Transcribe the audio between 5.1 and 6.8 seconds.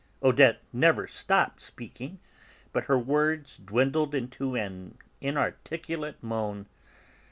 inarticulate moan.